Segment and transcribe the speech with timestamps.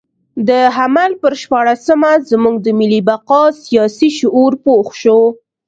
[0.47, 5.19] د حمل پر شپاړلسمه زموږ د ملي بقا سیاسي شعور پوخ شو.